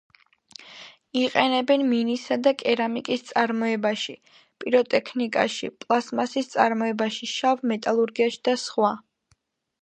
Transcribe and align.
იყენებენ 1.23 1.83
მინისა 1.89 2.37
და 2.47 2.53
კერამიკის 2.63 3.25
წარმოებაში, 3.27 4.15
პიროტექნიკაში, 4.63 5.71
პლასტმასის 5.85 6.51
წარმოებაში, 6.55 7.31
შავ 7.35 7.63
მეტალურგიაში 7.75 8.43
და 8.51 8.57
სხვა. 8.65 8.93